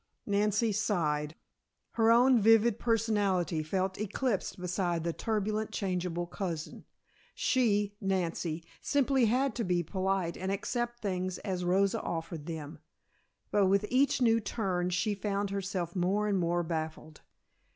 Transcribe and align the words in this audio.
Nancy 0.25 0.71
sighed. 0.71 1.35
Her 1.91 2.09
own 2.09 2.39
vivid 2.39 2.79
personality 2.79 3.61
felt 3.61 3.99
eclipsed 4.01 4.59
beside 4.59 5.03
the 5.03 5.13
turbulent, 5.13 5.69
changeable 5.71 6.25
cousin. 6.25 6.85
She, 7.35 7.95
Nancy, 8.01 8.65
simply 8.81 9.25
had 9.25 9.53
to 9.57 9.63
be 9.63 9.83
polite 9.83 10.37
and 10.37 10.51
accept 10.51 11.01
things 11.03 11.37
as 11.45 11.63
Rosa 11.63 12.01
offered 12.01 12.47
them, 12.47 12.79
but 13.51 13.67
with 13.67 13.85
each 13.89 14.23
new 14.23 14.39
turn 14.39 14.89
she 14.89 15.13
found 15.13 15.51
herself 15.51 15.95
more 15.95 16.27
and 16.27 16.39
more 16.39 16.63
baffled. 16.63 17.21